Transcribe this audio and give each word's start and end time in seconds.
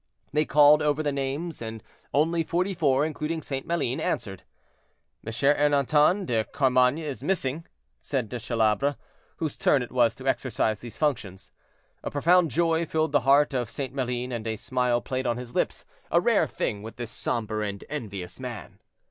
They 0.33 0.45
called 0.45 0.81
over 0.81 1.03
the 1.03 1.11
names, 1.11 1.61
and 1.61 1.83
only 2.11 2.41
forty 2.41 2.73
four, 2.73 3.05
including 3.05 3.43
St. 3.43 3.67
Maline, 3.67 3.99
answered. 3.99 4.41
"M. 5.23 5.31
Ernanton 5.31 6.25
de 6.25 6.43
Carmainges 6.43 7.05
is 7.07 7.23
missing," 7.23 7.67
said 8.01 8.27
De 8.27 8.37
Chalabre, 8.39 8.95
whose 9.37 9.55
turn 9.55 9.83
it 9.83 9.91
was 9.91 10.15
to 10.15 10.27
exercise 10.27 10.79
these 10.79 10.97
functions. 10.97 11.51
A 12.03 12.09
profound 12.09 12.49
joy 12.49 12.83
filled 12.87 13.11
the 13.11 13.19
heart 13.29 13.53
of 13.53 13.69
St. 13.69 13.93
Maline, 13.93 14.31
and 14.31 14.47
a 14.47 14.55
smile 14.55 15.01
played 15.01 15.27
on 15.27 15.37
his 15.37 15.53
lips, 15.53 15.85
a 16.09 16.19
rare 16.19 16.47
thing 16.47 16.81
with 16.81 16.95
this 16.95 17.11
somber 17.11 17.61
and 17.61 17.85
envious 17.87 18.39
man. 18.39 18.79